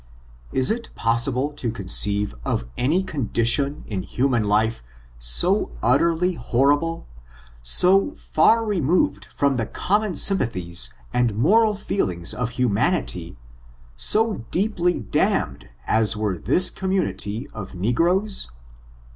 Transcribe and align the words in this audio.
Is 0.51 0.71
it 0.71 0.89
possible 0.95 1.51
to 1.53 1.69
conceive 1.71 2.33
of 2.43 2.65
any 2.75 3.03
condition 3.03 3.83
in 3.85 4.01
hu 4.01 4.27
man 4.27 4.43
life 4.43 4.81
so 5.19 5.73
utterly 5.83 6.33
horrible— 6.33 7.05
so 7.81 8.09
far 8.13 8.65
removed 8.65 9.25
from 9.25 9.57
the 9.57 9.67
common 9.67 10.15
sympathies 10.15 10.91
and 11.13 11.35
moral 11.35 11.75
feelings 11.75 12.33
of 12.33 12.57
humanh> 12.57 13.05
ty— 13.05 13.35
30 14.01 14.43
deeply 14.49 14.99
damned 14.99 15.69
as 15.85 16.17
were 16.17 16.35
this 16.35 16.71
community 16.71 17.47
of 17.53 17.75
ne 17.75 17.93
groes? 17.93 18.47